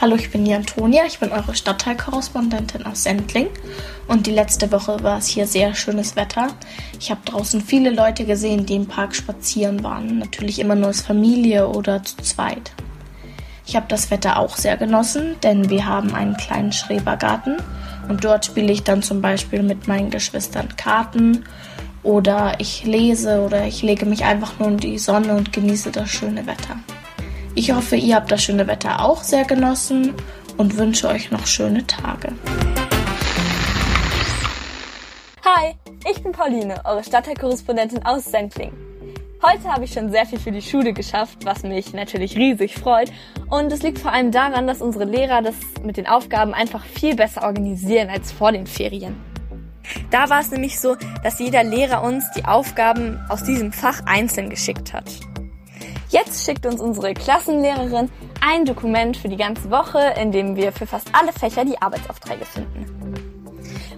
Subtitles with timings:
[0.00, 3.48] Hallo, ich bin die Antonia, ich bin eure Stadtteilkorrespondentin aus Sendling
[4.08, 6.48] und die letzte Woche war es hier sehr schönes Wetter.
[6.98, 11.02] Ich habe draußen viele Leute gesehen, die im Park spazieren waren, natürlich immer nur als
[11.02, 12.72] Familie oder zu zweit.
[13.66, 17.58] Ich habe das Wetter auch sehr genossen, denn wir haben einen kleinen Schrebergarten
[18.08, 21.44] und dort spiele ich dann zum Beispiel mit meinen Geschwistern Karten
[22.02, 26.08] oder ich lese oder ich lege mich einfach nur in die Sonne und genieße das
[26.08, 26.78] schöne Wetter.
[27.54, 30.14] Ich hoffe, ihr habt das schöne Wetter auch sehr genossen
[30.56, 32.32] und wünsche euch noch schöne Tage.
[35.44, 35.74] Hi,
[36.08, 38.72] ich bin Pauline, eure Stadtteilkorrespondentin aus Sendling.
[39.42, 43.10] Heute habe ich schon sehr viel für die Schule geschafft, was mich natürlich riesig freut.
[43.48, 47.16] Und es liegt vor allem daran, dass unsere Lehrer das mit den Aufgaben einfach viel
[47.16, 49.16] besser organisieren als vor den Ferien.
[50.10, 54.50] Da war es nämlich so, dass jeder Lehrer uns die Aufgaben aus diesem Fach einzeln
[54.50, 55.06] geschickt hat.
[56.10, 58.10] Jetzt schickt uns unsere Klassenlehrerin
[58.40, 62.44] ein Dokument für die ganze Woche, in dem wir für fast alle Fächer die Arbeitsaufträge
[62.44, 62.84] finden.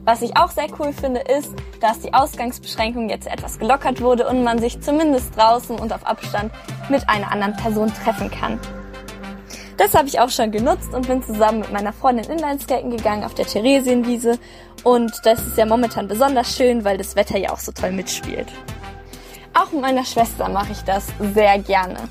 [0.04, 4.44] Was ich auch sehr cool finde, ist, dass die Ausgangsbeschränkung jetzt etwas gelockert wurde und
[4.44, 6.52] man sich zumindest draußen und auf Abstand
[6.90, 8.60] mit einer anderen Person treffen kann.
[9.78, 13.32] Das habe ich auch schon genutzt und bin zusammen mit meiner Freundin Inlineskaten gegangen auf
[13.32, 14.38] der Theresienwiese.
[14.84, 18.48] Und das ist ja momentan besonders schön, weil das Wetter ja auch so toll mitspielt.
[19.54, 22.08] Auch mit meiner Schwester mache ich das sehr gerne.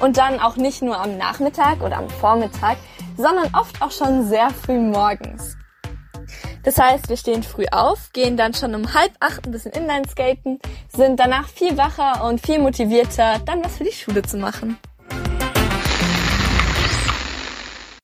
[0.00, 2.76] Und dann auch nicht nur am Nachmittag oder am Vormittag,
[3.16, 5.56] sondern oft auch schon sehr früh morgens.
[6.64, 10.58] Das heißt, wir stehen früh auf, gehen dann schon um halb acht ein bisschen Inlineskaten,
[10.88, 14.78] sind danach viel wacher und viel motivierter, dann was für die Schule zu machen.